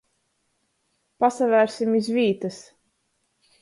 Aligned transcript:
Pasavērsim 1.25 2.01
iz 2.03 2.13
vītys. 2.19 2.63